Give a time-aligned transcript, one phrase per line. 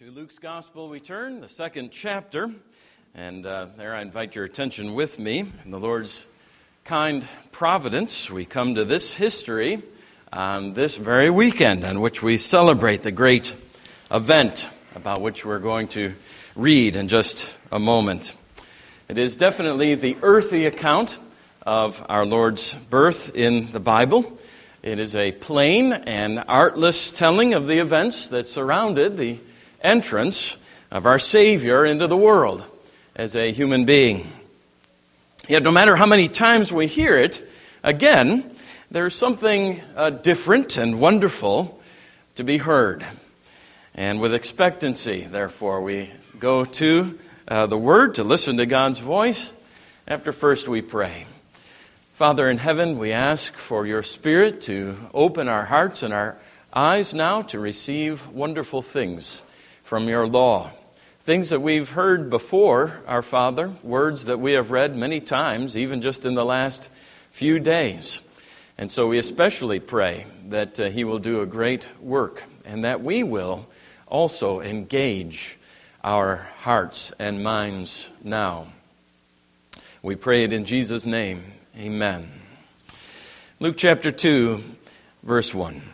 [0.00, 2.50] To Luke's Gospel, we turn, the second chapter,
[3.14, 5.44] and uh, there I invite your attention with me.
[5.64, 6.26] In the Lord's
[6.82, 9.84] kind providence, we come to this history
[10.32, 13.54] on this very weekend on which we celebrate the great
[14.10, 16.16] event about which we're going to
[16.56, 18.34] read in just a moment.
[19.08, 21.16] It is definitely the earthy account
[21.64, 24.40] of our Lord's birth in the Bible.
[24.82, 29.38] It is a plain and artless telling of the events that surrounded the
[29.84, 30.56] entrance
[30.90, 32.64] of our Savior into the world
[33.14, 34.32] as a human being.
[35.46, 37.46] Yet, no matter how many times we hear it,
[37.82, 38.50] again,
[38.90, 41.80] there's something uh, different and wonderful
[42.36, 43.04] to be heard.
[43.94, 49.52] And with expectancy, therefore, we go to uh, the Word to listen to God's voice.
[50.08, 51.26] After first we pray.
[52.14, 56.36] Father in heaven, we ask for your Spirit to open our hearts and our
[56.72, 59.42] eyes now to receive wonderful things
[59.84, 60.70] from your law.
[61.20, 66.02] Things that we've heard before, our Father, words that we have read many times, even
[66.02, 66.90] just in the last
[67.30, 68.20] few days.
[68.76, 73.02] And so we especially pray that uh, He will do a great work and that
[73.02, 73.66] we will
[74.06, 75.56] also engage
[76.02, 78.66] our hearts and minds now.
[80.02, 81.44] We pray it in Jesus' name.
[81.78, 82.28] Amen.
[83.60, 84.62] Luke chapter 2,
[85.22, 85.93] verse 1.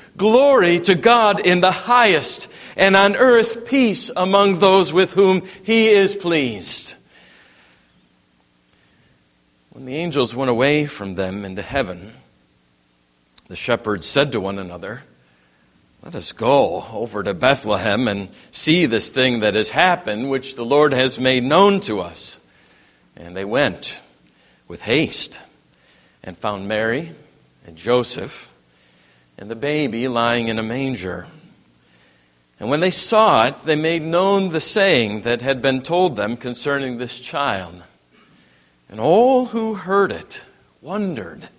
[0.21, 5.87] Glory to God in the highest and on earth peace among those with whom he
[5.87, 6.93] is pleased.
[9.71, 12.13] When the angels went away from them into heaven,
[13.47, 15.01] the shepherds said to one another,
[16.03, 20.63] Let us go over to Bethlehem and see this thing that has happened, which the
[20.63, 22.37] Lord has made known to us.
[23.15, 23.99] And they went
[24.67, 25.39] with haste
[26.23, 27.11] and found Mary
[27.65, 28.50] and Joseph
[29.41, 31.25] and the baby lying in a manger.
[32.59, 36.37] And when they saw it, they made known the saying that had been told them
[36.37, 37.83] concerning this child.
[38.87, 40.45] And all who heard it
[40.79, 41.49] wondered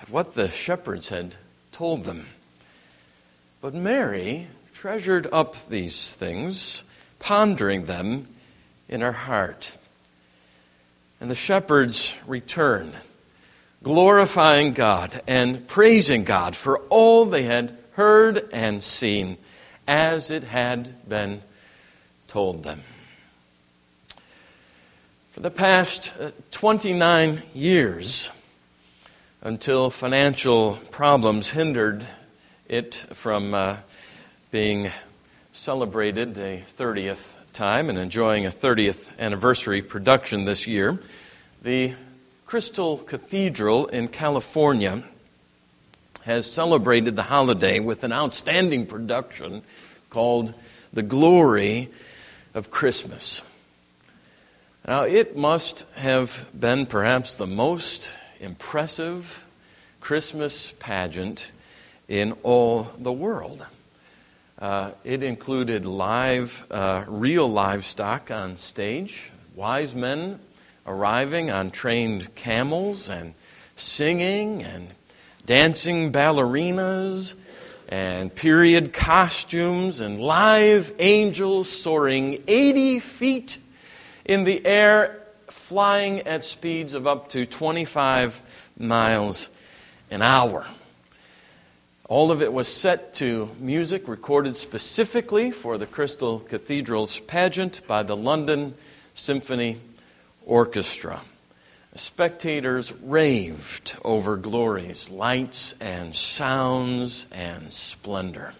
[0.00, 1.36] at what the shepherds had
[1.72, 2.24] told them.
[3.60, 6.84] But Mary treasured up these things,
[7.18, 8.28] pondering them
[8.88, 9.76] in her heart.
[11.20, 12.94] And the shepherds returned,
[13.84, 19.36] glorifying God and praising God for all they had heard and seen
[19.86, 21.42] as it had been
[22.26, 22.82] told them.
[25.32, 28.30] For the past uh, 29 years,
[29.42, 32.06] until financial problems hindered
[32.66, 33.76] it from uh,
[34.50, 34.90] being
[35.52, 40.98] celebrated a 30th time and enjoying a 30th anniversary production this year,
[41.62, 41.94] the
[42.46, 45.02] Crystal Cathedral in California
[46.22, 49.62] has celebrated the holiday with an outstanding production
[50.10, 50.52] called
[50.92, 51.90] The Glory
[52.52, 53.42] of Christmas.
[54.86, 58.10] Now, it must have been perhaps the most
[58.40, 59.44] impressive
[60.00, 61.50] Christmas pageant
[62.08, 63.64] in all the world.
[64.58, 70.38] Uh, it included live, uh, real livestock on stage, wise men
[70.86, 73.34] arriving on trained camels, and
[73.76, 74.90] singing and
[75.46, 77.34] dancing ballerinas,
[77.88, 83.58] and period costumes, and live angels soaring 80 feet
[84.24, 88.40] in the air, flying at speeds of up to 25
[88.78, 89.48] miles
[90.10, 90.66] an hour.
[92.06, 98.02] All of it was set to music recorded specifically for the Crystal Cathedral's pageant by
[98.02, 98.74] the London
[99.14, 99.80] Symphony
[100.46, 101.22] Orchestra.
[101.96, 108.54] Spectators raved over glory's lights and sounds and splendor.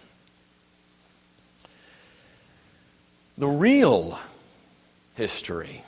[3.37, 4.17] The real
[5.15, 5.83] history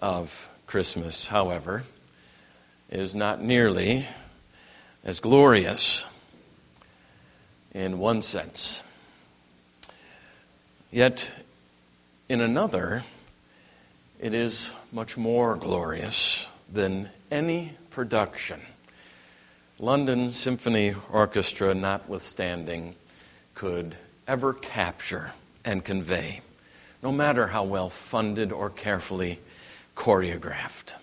[0.00, 1.84] of Christmas, however,
[2.90, 4.06] is not nearly
[5.04, 6.04] as glorious
[7.72, 8.80] in one sense.
[10.90, 11.30] Yet,
[12.28, 13.04] in another,
[14.18, 18.60] it is much more glorious than any production.
[19.78, 22.94] London Symphony Orchestra, notwithstanding,
[23.54, 23.96] could
[24.26, 25.32] ever capture
[25.64, 26.40] and convey,
[27.02, 29.38] no matter how well funded or carefully
[29.96, 30.94] choreographed.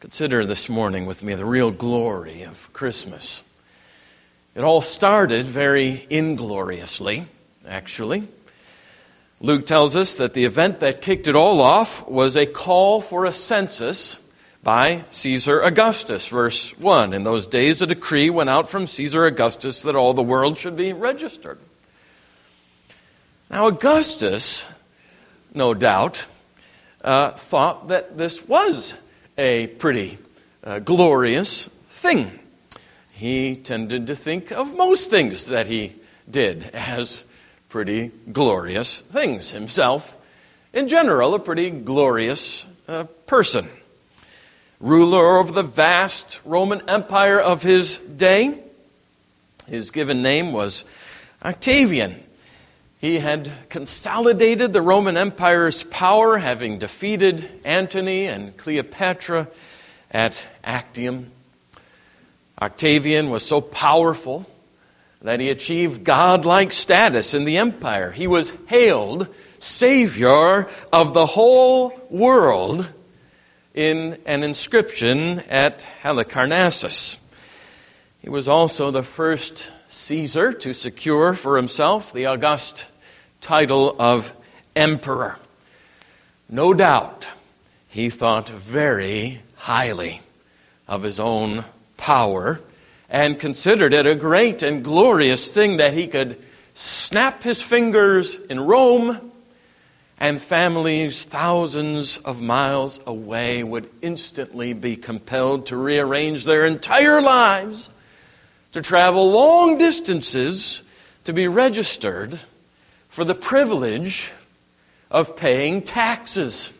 [0.00, 3.42] Consider this morning with me the real glory of Christmas.
[4.54, 7.26] It all started very ingloriously,
[7.68, 8.26] actually.
[9.42, 13.24] Luke tells us that the event that kicked it all off was a call for
[13.24, 14.18] a census
[14.62, 16.28] by Caesar Augustus.
[16.28, 20.22] Verse 1 In those days, a decree went out from Caesar Augustus that all the
[20.22, 21.58] world should be registered.
[23.50, 24.66] Now, Augustus,
[25.54, 26.26] no doubt,
[27.02, 28.92] uh, thought that this was
[29.38, 30.18] a pretty
[30.62, 32.38] uh, glorious thing.
[33.10, 35.94] He tended to think of most things that he
[36.28, 37.24] did as
[37.70, 39.52] pretty glorious things.
[39.52, 40.16] Himself,
[40.72, 43.70] in general, a pretty glorious uh, person.
[44.80, 48.58] Ruler of the vast Roman Empire of his day.
[49.68, 50.84] His given name was
[51.44, 52.20] Octavian.
[53.00, 59.46] He had consolidated the Roman Empire's power, having defeated Antony and Cleopatra
[60.10, 61.30] at Actium.
[62.60, 64.44] Octavian was so powerful
[65.22, 68.10] that he achieved godlike status in the empire.
[68.10, 69.28] He was hailed
[69.58, 72.88] Savior of the whole world
[73.74, 77.18] in an inscription at Halicarnassus.
[78.20, 82.86] He was also the first Caesar to secure for himself the august
[83.40, 84.32] title of
[84.74, 85.38] emperor.
[86.48, 87.28] No doubt
[87.88, 90.22] he thought very highly
[90.88, 91.64] of his own
[91.96, 92.60] power
[93.10, 96.40] and considered it a great and glorious thing that he could
[96.74, 99.32] snap his fingers in Rome
[100.18, 107.90] and families thousands of miles away would instantly be compelled to rearrange their entire lives
[108.72, 110.82] to travel long distances
[111.24, 112.38] to be registered
[113.08, 114.30] for the privilege
[115.10, 116.70] of paying taxes,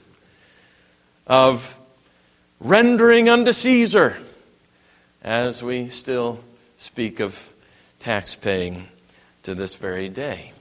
[1.26, 1.76] of
[2.60, 4.16] rendering unto Caesar,
[5.22, 6.42] as we still
[6.78, 7.50] speak of
[7.98, 8.88] tax paying
[9.42, 10.52] to this very day.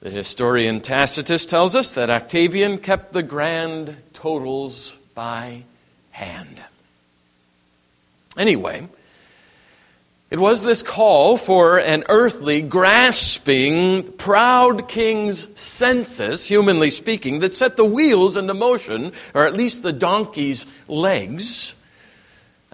[0.00, 5.64] The historian Tacitus tells us that Octavian kept the grand totals by
[6.10, 6.60] hand.
[8.36, 8.88] Anyway,
[10.28, 17.76] it was this call for an earthly, grasping, proud king's census, humanly speaking, that set
[17.76, 21.75] the wheels into motion, or at least the donkey's legs,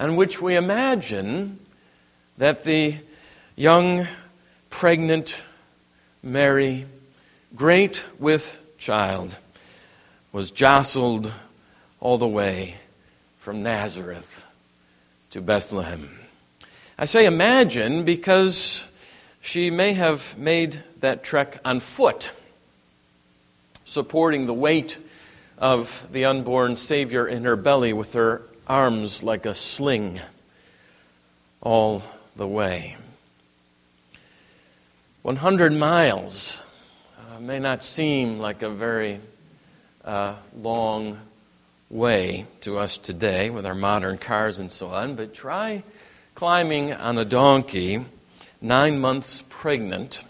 [0.02, 1.60] and which we imagine
[2.36, 2.96] that the
[3.54, 4.04] young,
[4.68, 5.40] pregnant
[6.24, 6.86] Mary,
[7.54, 9.36] great with child,
[10.32, 11.30] was jostled
[12.00, 12.74] all the way
[13.38, 14.44] from Nazareth
[15.30, 16.18] to Bethlehem.
[16.98, 18.84] I say imagine because
[19.40, 22.32] she may have made that trek on foot,
[23.84, 24.98] supporting the weight
[25.58, 28.42] of the unborn Savior in her belly with her
[28.72, 30.18] arms like a sling
[31.60, 32.02] all
[32.36, 32.96] the way.
[35.20, 36.62] 100 miles
[37.18, 39.20] uh, may not seem like a very
[40.06, 41.18] uh, long
[41.90, 45.82] way to us today with our modern cars and so on, but try
[46.34, 48.02] climbing on a donkey,
[48.62, 50.22] nine months pregnant,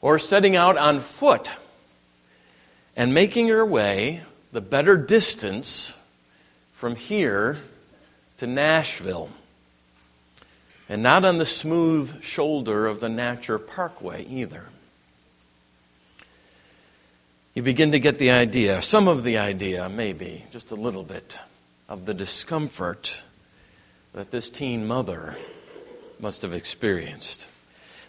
[0.00, 1.50] or setting out on foot
[2.94, 4.22] and making your way
[4.52, 5.92] the better distance
[6.80, 7.58] from here
[8.38, 9.28] to Nashville.
[10.88, 14.70] and not on the smooth shoulder of the Natcher Parkway either.
[17.54, 21.38] You begin to get the idea, some of the idea, maybe, just a little bit,
[21.86, 23.24] of the discomfort
[24.14, 25.36] that this teen mother
[26.18, 27.46] must have experienced.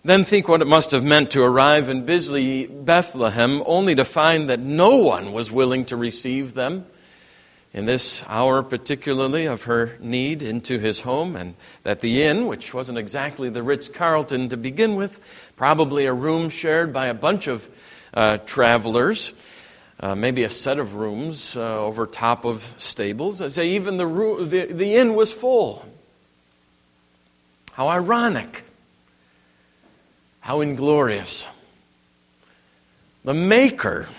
[0.05, 4.49] Then think what it must have meant to arrive in Bisley, Bethlehem, only to find
[4.49, 6.85] that no one was willing to receive them
[7.73, 12.73] in this hour, particularly of her need, into his home, and that the inn, which
[12.73, 15.21] wasn't exactly the Ritz Carlton to begin with,
[15.55, 17.69] probably a room shared by a bunch of
[18.13, 19.31] uh, travelers,
[20.01, 23.41] uh, maybe a set of rooms uh, over top of stables.
[23.41, 25.85] I say even the, the, the inn was full.
[27.73, 28.65] How ironic.
[30.41, 31.47] How inglorious.
[33.23, 34.09] The maker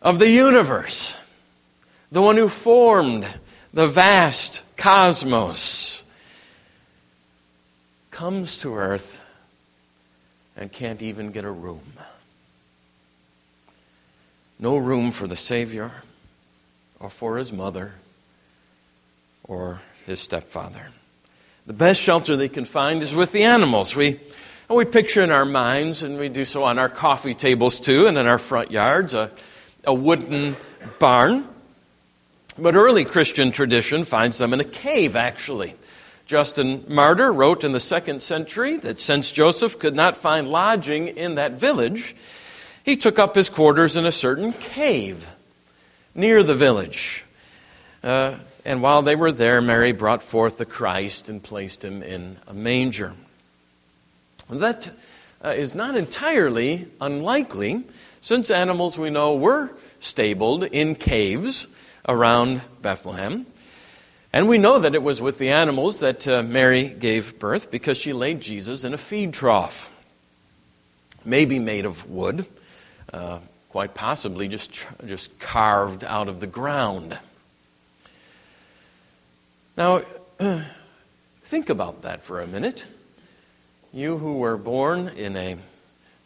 [0.00, 1.16] of the universe
[2.16, 3.28] the one who formed
[3.74, 6.02] the vast cosmos,
[8.10, 9.22] comes to earth
[10.56, 11.92] and can't even get a room.
[14.58, 15.90] No room for the Savior
[17.00, 17.92] or for his mother
[19.44, 20.86] or his stepfather.
[21.66, 23.94] The best shelter they can find is with the animals.
[23.94, 24.18] We,
[24.70, 28.06] and we picture in our minds, and we do so on our coffee tables too,
[28.06, 29.30] and in our front yards, a,
[29.84, 30.56] a wooden
[30.98, 31.48] barn
[32.58, 35.74] but early Christian tradition finds them in a cave, actually.
[36.26, 41.36] Justin Martyr wrote in the second century that since Joseph could not find lodging in
[41.36, 42.16] that village,
[42.82, 45.26] he took up his quarters in a certain cave
[46.14, 47.24] near the village.
[48.02, 52.38] Uh, and while they were there, Mary brought forth the Christ and placed him in
[52.48, 53.14] a manger.
[54.50, 54.90] That
[55.44, 57.84] uh, is not entirely unlikely,
[58.20, 59.70] since animals we know were
[60.00, 61.68] stabled in caves
[62.06, 63.46] around Bethlehem.
[64.32, 67.96] And we know that it was with the animals that uh, Mary gave birth because
[67.96, 69.90] she laid Jesus in a feed trough,
[71.24, 72.46] maybe made of wood,
[73.12, 73.38] uh,
[73.70, 77.18] quite possibly just, just carved out of the ground.
[79.76, 80.02] Now,
[81.42, 82.84] think about that for a minute.
[83.92, 85.56] You who were born in a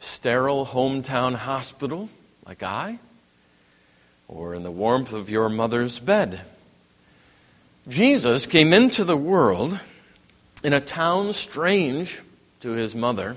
[0.00, 2.08] sterile hometown hospital,
[2.44, 2.98] like I,
[4.30, 6.40] or in the warmth of your mother's bed.
[7.88, 9.80] Jesus came into the world
[10.62, 12.20] in a town strange
[12.60, 13.36] to his mother,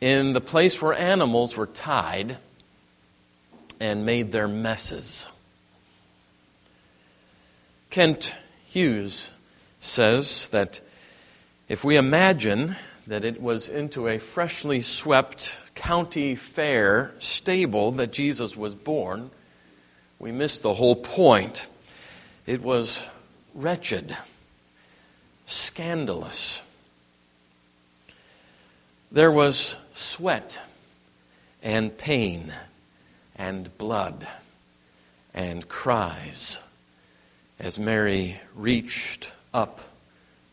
[0.00, 2.38] in the place where animals were tied
[3.78, 5.26] and made their messes.
[7.90, 8.32] Kent
[8.66, 9.28] Hughes
[9.80, 10.80] says that
[11.68, 18.56] if we imagine that it was into a freshly swept county fair stable that Jesus
[18.56, 19.30] was born,
[20.18, 21.66] we missed the whole point.
[22.46, 23.02] It was
[23.54, 24.16] wretched,
[25.46, 26.60] scandalous.
[29.12, 30.60] There was sweat
[31.62, 32.52] and pain
[33.36, 34.26] and blood
[35.34, 36.58] and cries
[37.58, 39.80] as Mary reached up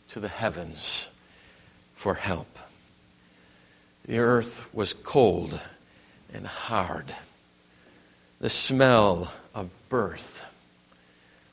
[0.10, 1.10] to the heavens
[1.96, 2.58] for help.
[4.06, 5.60] The earth was cold
[6.34, 7.16] and hard.
[8.40, 9.32] The smell
[9.96, 10.44] birth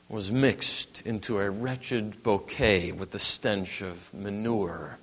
[0.09, 4.97] was mixed into a wretched bouquet with the stench of manure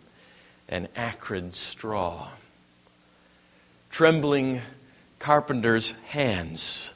[0.68, 2.28] and acrid straw.
[3.88, 4.60] Trembling
[5.18, 6.90] carpenter's hands,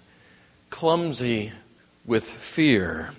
[0.69, 1.51] clumsy
[2.05, 3.13] with fear,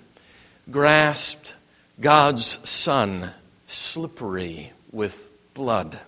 [0.70, 1.56] grasped
[2.00, 3.32] God's Son,
[3.66, 5.98] slippery with blood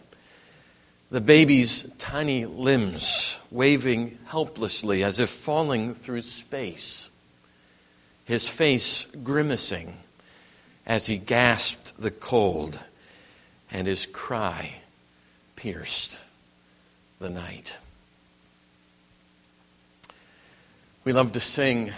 [1.10, 7.10] the baby's tiny limbs waving helplessly as if falling through space,
[8.24, 9.94] his face grimacing
[10.86, 12.78] as he gasped the cold,
[13.70, 14.80] and his cry
[15.56, 16.20] pierced
[17.20, 17.74] the night.
[21.04, 21.92] We love to sing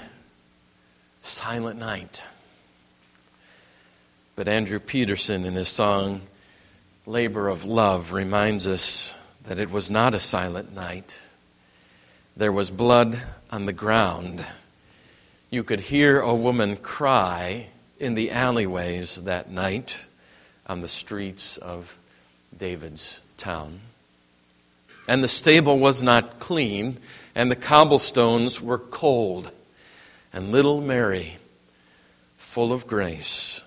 [1.23, 2.23] Silent Night.
[4.37, 6.23] But Andrew Peterson, in his song,
[7.11, 9.13] labor of love reminds us
[9.43, 11.19] that it was not a silent night.
[12.37, 14.47] There was blood on the ground.
[15.51, 17.67] You could hear a woman cry
[17.99, 19.97] in the alleyways that night
[20.69, 21.99] on the streets of
[22.57, 23.81] David's town.
[25.09, 26.99] And the stable was not clean,
[27.35, 29.51] and the cobblestones were cold.
[30.33, 31.39] And little Mary,
[32.39, 33.63] full of grace,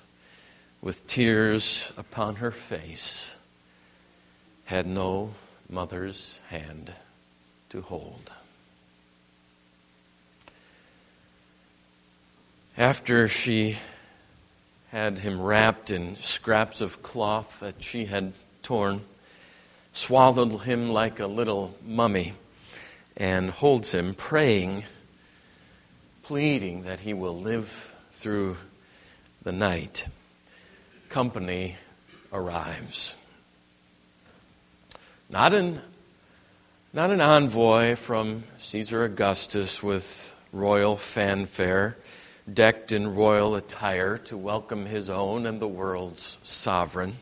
[0.82, 3.33] with tears upon her face,
[4.74, 5.30] had no
[5.70, 6.92] mother's hand
[7.70, 8.32] to hold.
[12.76, 13.78] After she
[14.90, 19.02] had him wrapped in scraps of cloth that she had torn,
[19.94, 22.34] swallowed him like a little mummy,
[23.16, 24.86] and holds him, praying,
[26.24, 28.58] pleading that he will live through
[29.44, 30.08] the night.
[31.10, 31.78] Company
[32.32, 33.14] arrives.
[35.30, 35.82] Not an,
[36.92, 41.98] not an envoy from Caesar Augustus with royal fanfare
[42.52, 47.14] decked in royal attire to welcome his own and the world's sovereign.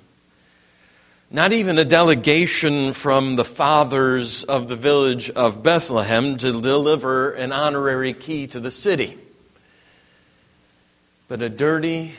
[1.30, 7.54] Not even a delegation from the fathers of the village of Bethlehem to deliver an
[7.54, 9.18] honorary key to the city,
[11.30, 12.14] but a dirty,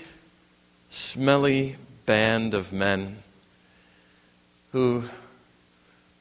[0.89, 3.19] smelly band of men
[4.71, 5.05] who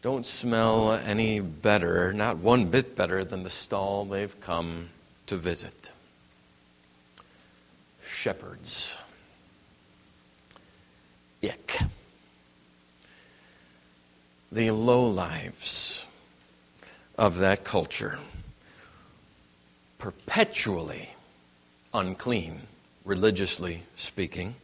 [0.01, 4.89] don't smell any better, not one bit better, than the stall they've come
[5.27, 5.91] to visit
[8.03, 8.97] shepherds.
[11.43, 11.79] Ick.
[14.51, 16.05] The low lives
[17.17, 18.19] of that culture,
[19.97, 21.11] perpetually
[21.93, 22.61] unclean,
[23.05, 24.55] religiously speaking,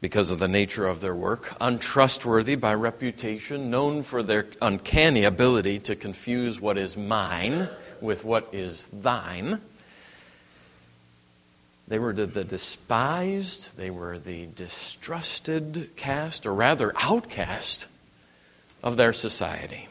[0.00, 5.78] because of the nature of their work, untrustworthy by reputation, known for their uncanny ability
[5.78, 7.68] to confuse what is mine
[8.00, 9.60] with what is thine
[11.90, 17.88] they were the, despised, they were the distrusted cast, or rather outcast,
[18.80, 19.88] of their society.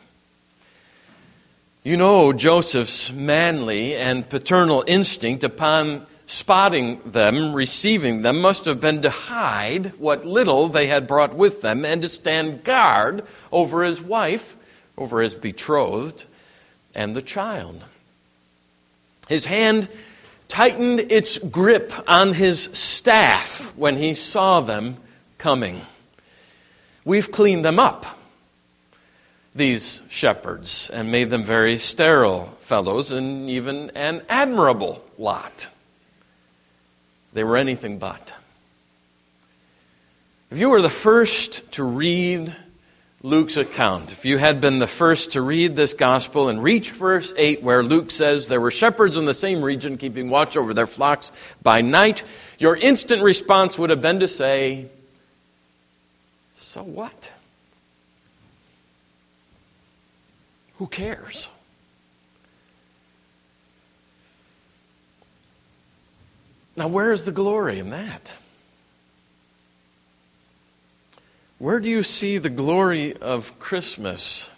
[1.84, 9.02] You know Joseph's manly and paternal instinct upon spotting them, receiving them, must have been
[9.02, 14.00] to hide what little they had brought with them and to stand guard over his
[14.00, 14.56] wife,
[14.96, 16.26] over his betrothed,
[16.94, 17.84] and the child.
[19.28, 19.90] His hand
[20.48, 24.98] tightened its grip on his staff when he saw them
[25.40, 25.82] coming.
[27.04, 28.06] We've cleaned them up,
[29.56, 35.70] these shepherds, and made them very sterile fellows and even an admirable lot.
[37.34, 38.34] They were anything but.
[40.52, 42.56] If you were the first to read
[43.22, 44.14] Luke's account.
[44.14, 47.84] If you had been the first to read this gospel and reach verse 8, where
[47.84, 51.82] Luke says there were shepherds in the same region keeping watch over their flocks by
[51.82, 52.24] night,
[52.60, 54.88] your instant response would have been to say,
[56.56, 57.32] So what?
[60.78, 61.50] Who cares?
[66.80, 68.38] Now, where is the glory in that?
[71.58, 74.50] Where do you see the glory of Christmas?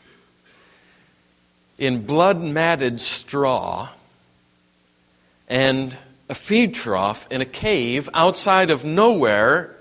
[1.79, 3.89] In blood matted straw
[5.49, 5.97] and
[6.29, 9.75] a feed trough in a cave outside of nowhere,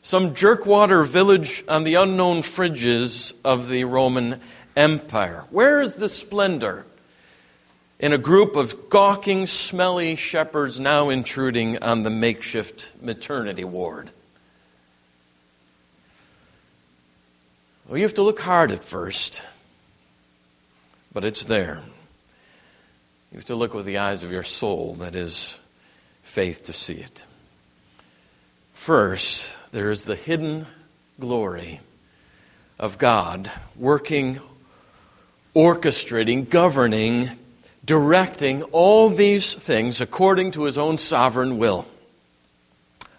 [0.00, 4.40] some jerkwater village on the unknown fringes of the Roman
[4.74, 5.44] Empire.
[5.50, 6.86] Where is the splendor?
[8.00, 14.08] In a group of gawking, smelly shepherds now intruding on the makeshift maternity ward.
[17.86, 19.42] Well, you have to look hard at first,
[21.12, 21.82] but it's there.
[23.32, 25.58] You have to look with the eyes of your soul, that is,
[26.22, 27.26] faith, to see it.
[28.72, 30.64] First, there is the hidden
[31.20, 31.80] glory
[32.78, 34.40] of God working,
[35.54, 37.32] orchestrating, governing,
[37.84, 41.86] directing all these things according to his own sovereign will.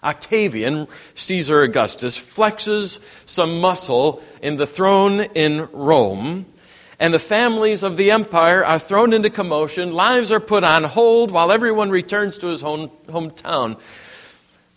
[0.03, 6.45] Octavian, Caesar Augustus, flexes some muscle in the throne in Rome,
[6.99, 9.91] and the families of the empire are thrown into commotion.
[9.91, 13.79] Lives are put on hold while everyone returns to his home, hometown.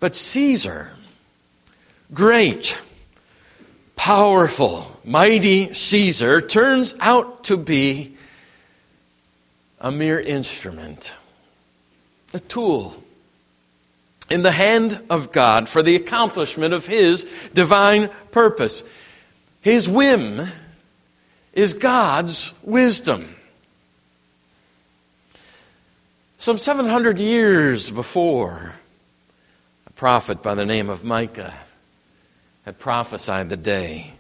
[0.00, 0.90] But Caesar,
[2.12, 2.80] great,
[3.96, 8.13] powerful, mighty Caesar, turns out to be
[9.84, 11.12] a mere instrument,
[12.32, 12.96] a tool
[14.30, 18.82] in the hand of God for the accomplishment of His divine purpose.
[19.60, 20.48] His whim
[21.52, 23.36] is God's wisdom.
[26.38, 28.76] Some 700 years before,
[29.86, 31.52] a prophet by the name of Micah
[32.64, 34.14] had prophesied the day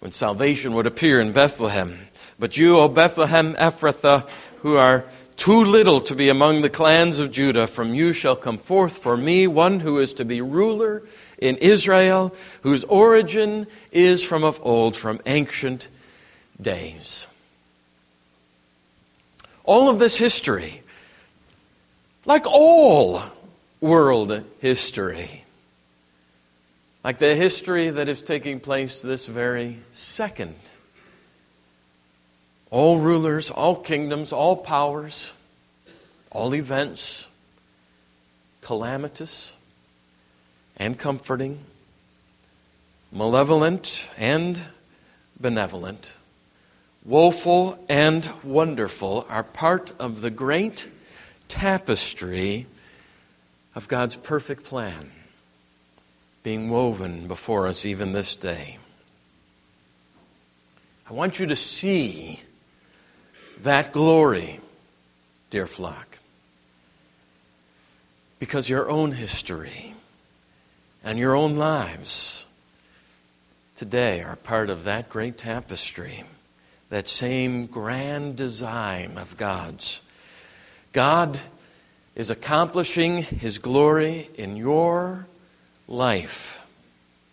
[0.00, 2.08] when salvation would appear in Bethlehem.
[2.38, 4.28] But you, O Bethlehem Ephrathah,
[4.66, 5.04] who are
[5.36, 9.16] too little to be among the clans of Judah, from you shall come forth for
[9.16, 11.04] me one who is to be ruler
[11.38, 15.86] in Israel, whose origin is from of old, from ancient
[16.60, 17.28] days.
[19.62, 20.82] All of this history,
[22.24, 23.22] like all
[23.80, 25.44] world history.
[27.04, 30.56] Like the history that is taking place this very second.
[32.70, 35.32] All rulers, all kingdoms, all powers,
[36.30, 37.28] all events,
[38.60, 39.52] calamitous
[40.76, 41.60] and comforting,
[43.12, 44.60] malevolent and
[45.38, 46.10] benevolent,
[47.04, 50.88] woeful and wonderful, are part of the great
[51.48, 52.66] tapestry
[53.74, 55.12] of God's perfect plan
[56.42, 58.78] being woven before us even this day.
[61.08, 62.40] I want you to see
[63.62, 64.60] that glory,
[65.50, 66.18] dear flock,
[68.38, 69.94] because your own history
[71.02, 72.44] and your own lives
[73.76, 76.24] today are part of that great tapestry,
[76.90, 80.00] that same grand design of God's.
[80.92, 81.38] God
[82.14, 85.26] is accomplishing His glory in your
[85.86, 86.60] life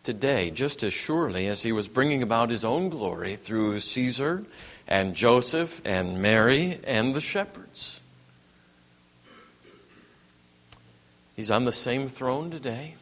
[0.03, 4.43] today, just as surely as He was bringing about His own glory through Caesar
[4.87, 7.99] and Joseph and Mary and the shepherds.
[11.35, 12.95] He's on the same throne today,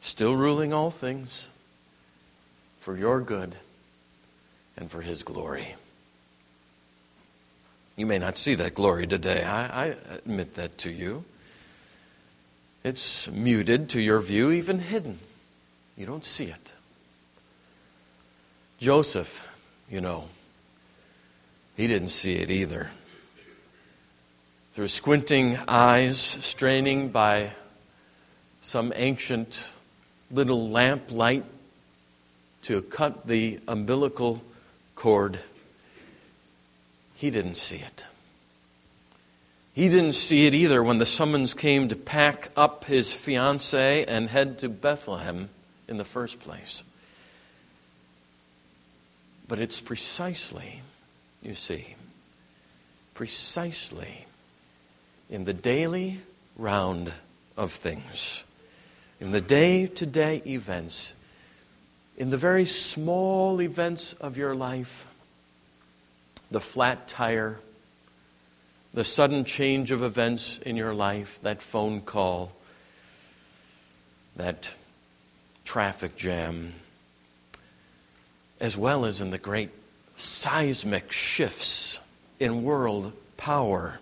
[0.00, 1.48] still ruling all things
[2.80, 3.56] for your good
[4.76, 5.74] and for His glory.
[7.96, 9.44] You may not see that glory today.
[9.44, 11.24] I, I, admit that to you.
[12.82, 15.20] It's muted to your view, even hidden.
[15.96, 16.72] You don't see it.
[18.78, 19.48] Joseph,
[19.90, 20.24] you know,
[21.76, 22.90] he didn't see it either.
[24.72, 27.52] Through squinting eyes, straining by
[28.60, 29.64] some ancient
[30.30, 31.44] little lamp light
[32.62, 34.42] to cut the umbilical
[34.96, 35.38] cord,
[37.14, 38.06] he didn't see it.
[39.74, 44.28] He didn't see it either when the summons came to pack up his fiancee and
[44.28, 45.50] head to Bethlehem
[45.88, 46.84] in the first place.
[49.46, 50.80] But it's precisely,
[51.42, 51.96] you see,
[53.14, 54.26] precisely
[55.28, 56.20] in the daily
[56.56, 57.12] round
[57.56, 58.42] of things,
[59.20, 61.12] in the day to day events,
[62.16, 65.06] in the very small events of your life,
[66.50, 67.58] the flat tire,
[68.92, 72.52] the sudden change of events in your life, that phone call,
[74.36, 74.70] that
[75.64, 76.74] traffic jam,
[78.64, 79.68] as well as in the great
[80.16, 82.00] seismic shifts
[82.40, 84.00] in world power,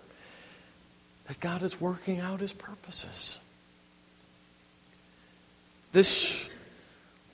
[1.27, 3.39] that God is working out his purposes.
[5.91, 6.45] This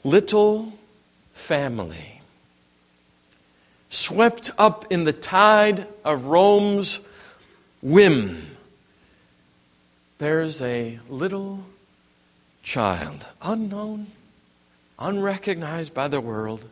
[0.04, 0.74] little
[1.36, 2.24] family,
[3.92, 7.00] swept up in the tide of Rome's
[7.84, 8.56] whim,
[10.18, 11.63] there's a little
[12.63, 14.08] child, unknown,
[14.98, 16.65] unrecognized by the world,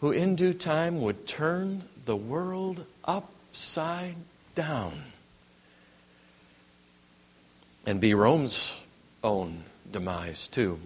[0.00, 4.16] who in due time would turn the world upside
[4.54, 5.02] down
[7.86, 8.78] and be Rome's
[9.24, 10.78] own demise, too.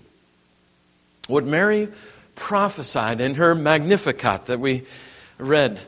[1.26, 1.88] What Mary
[2.34, 4.84] prophesied in her Magnificat that we
[5.38, 5.80] read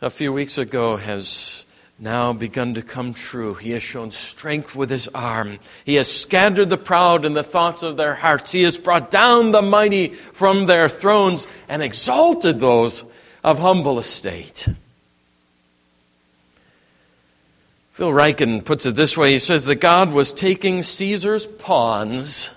[0.00, 1.64] a few weeks ago has
[2.02, 3.54] now begun to come true.
[3.54, 5.60] He has shown strength with his arm.
[5.84, 8.50] He has scattered the proud in the thoughts of their hearts.
[8.50, 13.04] He has brought down the mighty from their thrones and exalted those
[13.44, 14.66] of humble estate.
[17.92, 22.50] Phil Ryken puts it this way he says that God was taking Caesar's pawns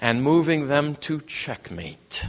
[0.00, 2.26] and moving them to checkmate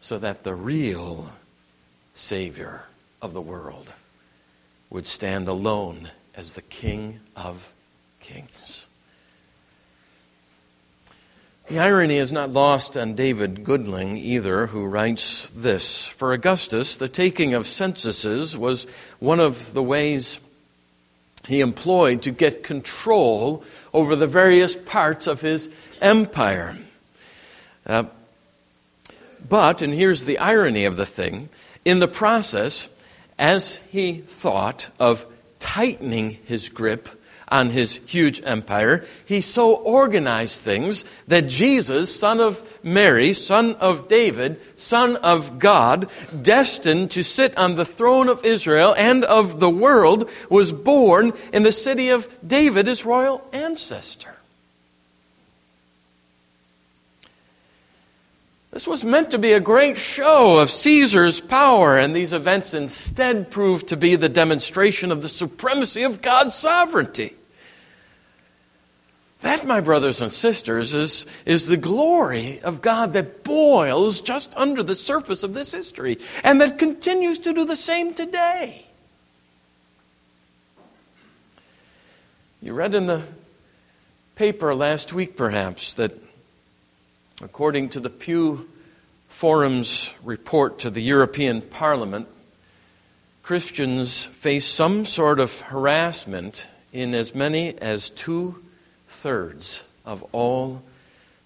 [0.00, 1.30] so that the real
[2.14, 2.86] Savior
[3.24, 3.90] of the world
[4.90, 7.72] would stand alone as the King of
[8.20, 8.86] Kings.
[11.68, 17.08] The irony is not lost on David Gooding either, who writes this For Augustus, the
[17.08, 18.86] taking of censuses was
[19.20, 20.38] one of the ways
[21.48, 25.70] he employed to get control over the various parts of his
[26.02, 26.76] empire.
[27.86, 28.04] Uh,
[29.48, 31.48] but, and here's the irony of the thing,
[31.86, 32.88] in the process,
[33.38, 35.26] as he thought of
[35.58, 37.08] tightening his grip
[37.48, 44.08] on his huge empire, he so organized things that Jesus, son of Mary, son of
[44.08, 46.08] David, son of God,
[46.42, 51.62] destined to sit on the throne of Israel and of the world, was born in
[51.62, 54.33] the city of David, his royal ancestor.
[58.74, 63.48] This was meant to be a great show of Caesar's power, and these events instead
[63.48, 67.36] proved to be the demonstration of the supremacy of God's sovereignty.
[69.42, 74.82] That, my brothers and sisters, is, is the glory of God that boils just under
[74.82, 78.86] the surface of this history and that continues to do the same today.
[82.60, 83.22] You read in the
[84.34, 86.18] paper last week, perhaps, that
[87.42, 88.68] According to the Pew
[89.28, 92.28] Forum's report to the European Parliament,
[93.42, 98.62] Christians face some sort of harassment in as many as two
[99.08, 100.84] thirds of all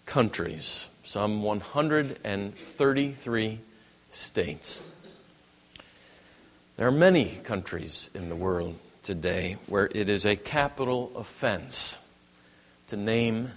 [0.05, 3.59] countries, some 133
[4.13, 4.81] states.
[6.77, 11.97] There are many countries in the world today where it is a capital offense
[12.89, 13.53] to name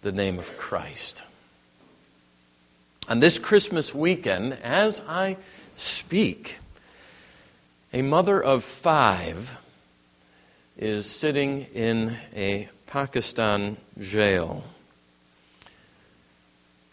[0.00, 1.24] the name of Christ.
[3.10, 5.36] On this Christmas weekend, as I
[5.76, 6.60] speak,
[7.92, 9.58] a mother of five
[10.78, 14.62] is sitting in a Pakistan jail.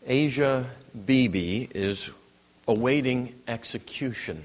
[0.08, 0.71] Asia
[1.06, 2.12] Bibi is
[2.67, 4.43] awaiting execution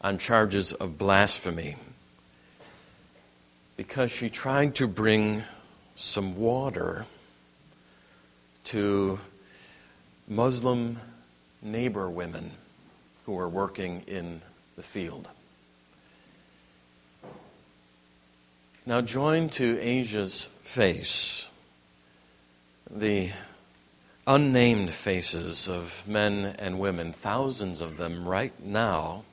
[0.00, 1.76] on charges of blasphemy
[3.76, 5.44] because she tried to bring
[5.96, 7.04] some water
[8.64, 9.20] to
[10.28, 11.00] Muslim
[11.62, 12.50] neighbor women
[13.24, 14.42] who were working in
[14.76, 15.28] the field.
[18.84, 21.48] Now, joined to Asia's face
[22.88, 23.30] the
[24.26, 29.24] unnamed faces of men and women, thousands of them right now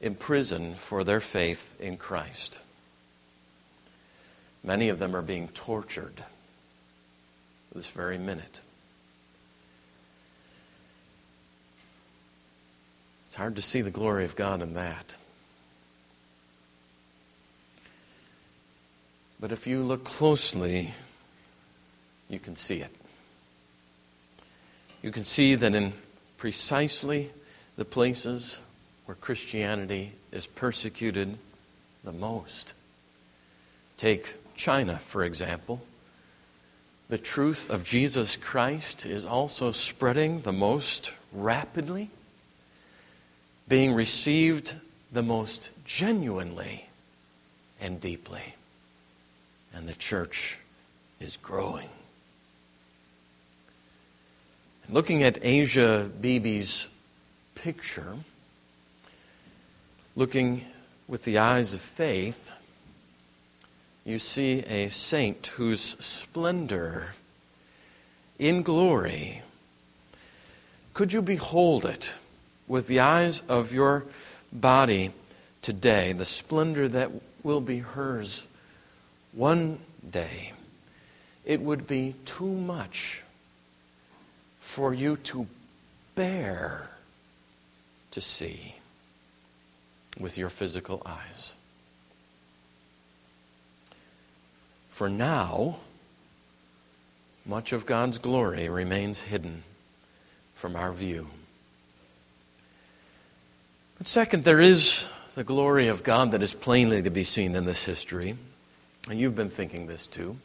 [0.00, 2.60] in prison for their faith in Christ.
[4.64, 6.24] Many of them are being tortured
[7.74, 8.60] this very minute.
[13.32, 15.16] It's hard to see the glory of God in that.
[19.40, 20.92] But if you look closely,
[22.28, 22.94] you can see it.
[25.00, 25.94] You can see that in
[26.36, 27.30] precisely
[27.78, 28.58] the places
[29.06, 31.38] where Christianity is persecuted
[32.04, 32.74] the most.
[33.96, 35.80] Take China, for example.
[37.08, 42.10] The truth of Jesus Christ is also spreading the most rapidly
[43.72, 44.74] being received
[45.12, 46.84] the most genuinely
[47.80, 48.54] and deeply.
[49.72, 50.58] And the church
[51.18, 51.88] is growing.
[54.90, 56.90] Looking at Asia Bibi's
[57.54, 58.14] picture,
[60.16, 60.66] looking
[61.08, 62.52] with the eyes of faith,
[64.04, 67.14] you see a saint whose splendor
[68.38, 69.40] in glory,
[70.92, 72.12] could you behold it?
[72.72, 74.02] With the eyes of your
[74.50, 75.10] body
[75.60, 77.10] today, the splendor that
[77.42, 78.46] will be hers
[79.32, 79.78] one
[80.10, 80.54] day,
[81.44, 83.22] it would be too much
[84.58, 85.46] for you to
[86.14, 86.88] bear
[88.10, 88.76] to see
[90.18, 91.52] with your physical eyes.
[94.88, 95.76] For now,
[97.44, 99.62] much of God's glory remains hidden
[100.54, 101.28] from our view.
[104.02, 107.66] But second, there is the glory of God that is plainly to be seen in
[107.66, 108.36] this history.
[109.08, 110.38] And you've been thinking this too.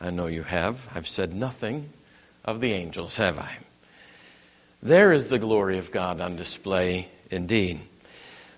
[0.00, 0.84] I know you have.
[0.92, 1.90] I've said nothing
[2.44, 3.58] of the angels, have I?
[4.82, 7.82] There is the glory of God on display indeed.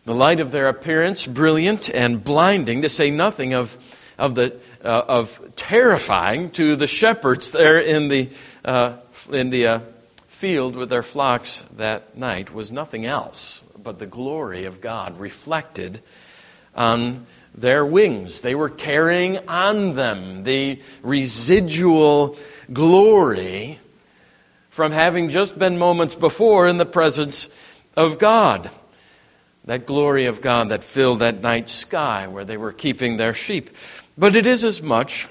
[0.06, 3.76] The light of their appearance, brilliant and blinding, to say nothing of,
[4.16, 8.30] of, the, uh, of terrifying to the shepherds there in the,
[8.64, 8.94] uh,
[9.30, 9.80] in the uh,
[10.28, 16.02] field with their flocks that night, was nothing else but the glory of God reflected
[16.74, 18.40] on their wings.
[18.40, 22.36] They were carrying on them the residual
[22.72, 23.78] glory
[24.70, 27.48] from having just been moments before in the presence
[27.96, 28.70] of God.
[29.64, 33.70] That glory of God that filled that night sky where they were keeping their sheep.
[34.16, 35.28] But it is as much,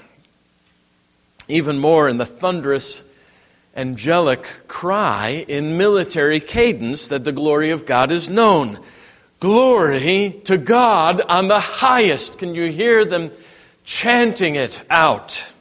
[1.48, 3.02] even more in the thunderous
[3.76, 8.78] angelic cry in military cadence that the glory of God is known.
[9.38, 12.38] Glory to God on the highest.
[12.38, 13.30] Can you hear them
[13.84, 15.52] chanting it out?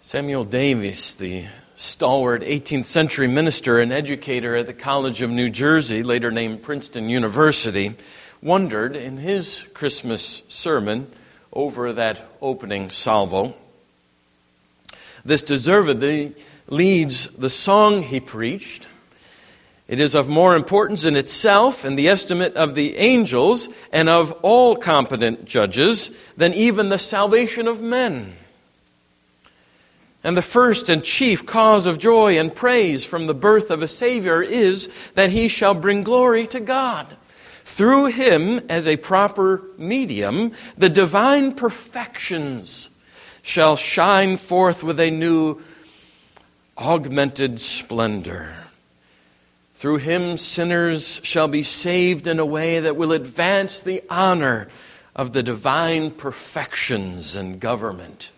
[0.00, 1.44] Samuel Davies, the
[1.76, 7.08] stalwart 18th century minister and educator at the College of New Jersey, later named Princeton
[7.08, 7.94] University,
[8.42, 11.10] wondered in his Christmas sermon
[11.52, 13.54] over that opening salvo
[15.24, 16.34] This deservedly
[16.68, 18.88] leads the song he preached.
[19.86, 24.32] It is of more importance in itself in the estimate of the angels and of
[24.42, 28.36] all competent judges than even the salvation of men.
[30.22, 33.88] And the first and chief cause of joy and praise from the birth of a
[33.88, 37.06] Savior is that he shall bring glory to God.
[37.64, 42.88] Through him, as a proper medium, the divine perfections
[43.44, 45.60] shall shine forth with a new
[46.78, 48.56] augmented splendor.
[49.74, 54.68] Through him, sinners shall be saved in a way that will advance the honor
[55.14, 58.30] of the divine perfections and government.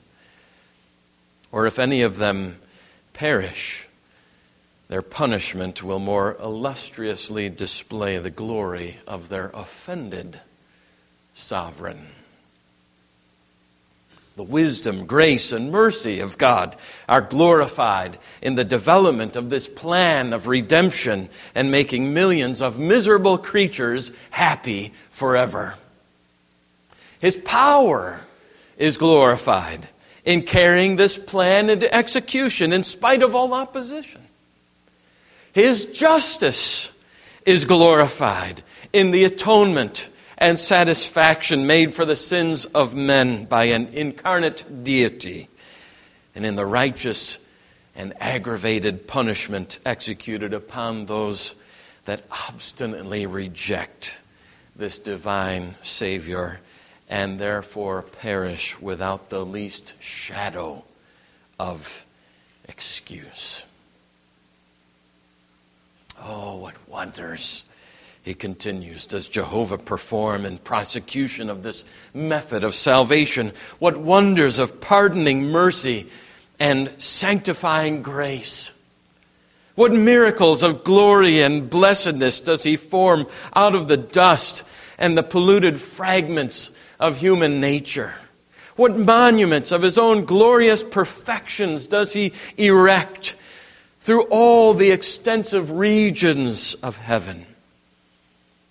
[1.52, 2.56] Or if any of them
[3.12, 3.86] perish,
[4.88, 10.40] their punishment will more illustriously display the glory of their offended
[11.32, 12.08] sovereign.
[14.36, 16.76] The wisdom, grace, and mercy of God
[17.08, 23.38] are glorified in the development of this plan of redemption and making millions of miserable
[23.38, 25.76] creatures happy forever.
[27.18, 28.20] His power
[28.76, 29.88] is glorified
[30.26, 34.20] in carrying this plan into execution in spite of all opposition.
[35.54, 36.90] His justice
[37.46, 43.88] is glorified in the atonement and satisfaction made for the sins of men by an
[43.88, 45.48] incarnate deity,
[46.34, 47.38] and in the righteous
[47.94, 51.54] and aggravated punishment executed upon those
[52.04, 54.20] that obstinately reject
[54.76, 56.60] this divine Savior
[57.08, 60.84] and therefore perish without the least shadow
[61.58, 62.04] of
[62.68, 63.64] excuse.
[66.20, 67.64] Oh, what wonders
[68.26, 73.52] he continues, does Jehovah perform in prosecution of this method of salvation?
[73.78, 76.08] What wonders of pardoning mercy
[76.58, 78.72] and sanctifying grace?
[79.76, 84.64] What miracles of glory and blessedness does he form out of the dust
[84.98, 88.16] and the polluted fragments of human nature?
[88.74, 93.36] What monuments of his own glorious perfections does he erect
[94.00, 97.46] through all the extensive regions of heaven?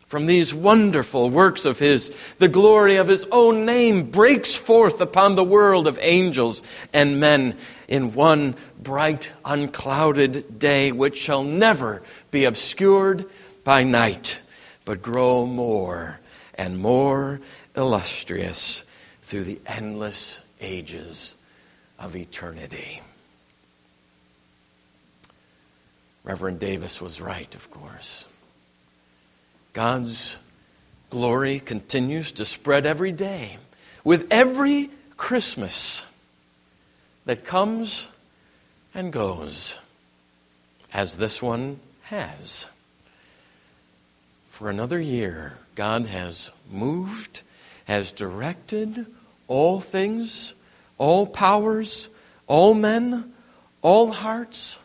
[0.08, 5.36] From these wonderful works of His, the glory of His own name breaks forth upon
[5.36, 6.62] the world of angels
[6.94, 13.26] and men in one bright, unclouded day, which shall never be obscured
[13.64, 14.42] by night,
[14.86, 16.20] but grow more
[16.54, 17.42] and more
[17.76, 18.84] illustrious
[19.24, 21.34] through the endless ages
[21.98, 23.02] of eternity.
[26.24, 28.26] Reverend Davis was right, of course.
[29.76, 30.38] God's
[31.10, 33.58] glory continues to spread every day
[34.06, 36.02] with every Christmas
[37.26, 38.08] that comes
[38.94, 39.78] and goes,
[40.94, 42.68] as this one has.
[44.50, 47.42] For another year, God has moved,
[47.84, 49.06] has directed
[49.50, 50.54] all things,
[50.98, 52.08] all powers,
[52.48, 53.34] all men,
[53.82, 54.80] all hearts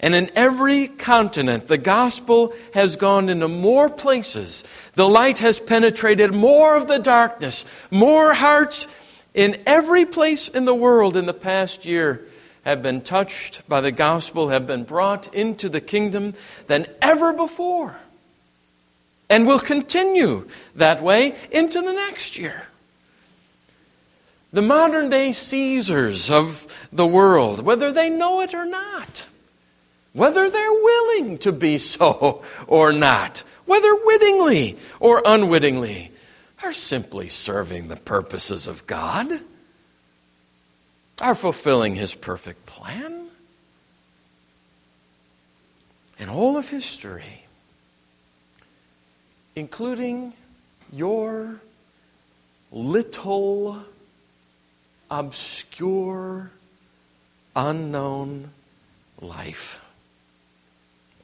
[0.00, 4.62] and in every continent, the gospel has gone into more places.
[4.94, 7.64] The light has penetrated more of the darkness.
[7.90, 8.86] More hearts
[9.34, 12.24] in every place in the world in the past year
[12.64, 16.34] have been touched by the gospel, have been brought into the kingdom
[16.68, 17.96] than ever before.
[19.28, 22.68] And will continue that way into the next year.
[24.52, 29.26] The modern day Caesars of the world, whether they know it or not,
[30.12, 36.12] whether they're willing to be so or not, whether wittingly or unwittingly,
[36.62, 39.40] are simply serving the purposes of God,
[41.20, 43.26] are fulfilling His perfect plan.
[46.18, 47.44] In all of history,
[49.54, 50.32] including
[50.92, 51.60] your
[52.72, 53.84] little,
[55.10, 56.50] obscure,
[57.54, 58.50] unknown
[59.20, 59.80] life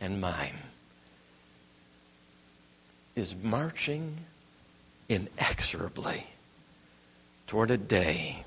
[0.00, 0.56] and mine
[3.14, 4.18] is marching
[5.08, 6.26] inexorably
[7.46, 8.44] toward a day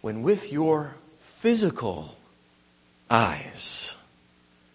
[0.00, 2.16] when, with your physical
[3.10, 3.94] eyes,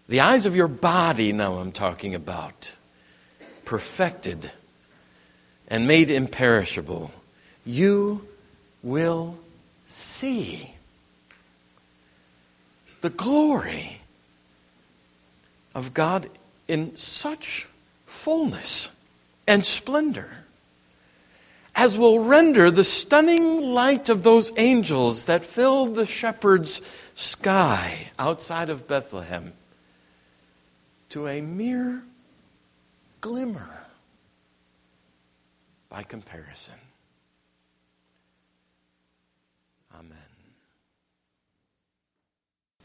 [0.10, 2.74] the eyes of your body, now I'm talking about,
[3.64, 4.52] perfected
[5.68, 7.12] and made imperishable,
[7.66, 8.28] you
[8.82, 9.38] will
[9.88, 10.74] see
[13.02, 14.02] the glory
[15.74, 16.30] of God
[16.68, 17.68] in such
[18.06, 18.90] fullness
[19.48, 20.44] and splendor
[21.76, 26.82] as will render the stunning light of those angels that filled the shepherd's
[27.16, 29.54] sky outside of Bethlehem
[31.10, 32.04] to a mere
[33.22, 33.86] glimmer
[35.90, 36.76] by comparison.